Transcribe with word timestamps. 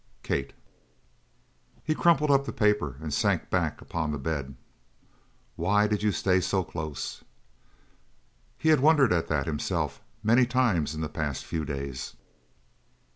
Kate." 0.23 0.53
He 1.83 1.93
crumpled 1.93 2.31
up 2.31 2.47
the 2.47 2.51
paper 2.51 2.97
and 3.03 3.13
sank 3.13 3.51
back 3.51 3.81
upon 3.81 4.11
the 4.11 4.17
bed. 4.17 4.55
"Why 5.55 5.85
did 5.85 6.01
you 6.01 6.11
stay 6.11 6.41
so 6.41 6.63
close?" 6.63 7.23
He 8.57 8.69
had 8.69 8.79
wondered 8.79 9.13
at 9.13 9.27
that, 9.27 9.45
himself, 9.45 10.01
many 10.23 10.47
times 10.47 10.95
in 10.95 11.01
the 11.01 11.07
past 11.07 11.45
few 11.45 11.63
days. 11.65 12.15